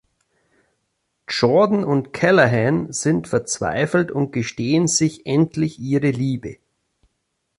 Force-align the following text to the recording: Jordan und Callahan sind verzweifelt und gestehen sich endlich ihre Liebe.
Jordan 1.27 1.83
und 1.83 2.11
Callahan 2.11 2.91
sind 2.91 3.27
verzweifelt 3.27 4.09
und 4.11 4.31
gestehen 4.31 4.87
sich 4.87 5.27
endlich 5.27 5.77
ihre 5.77 6.09
Liebe. 6.09 6.57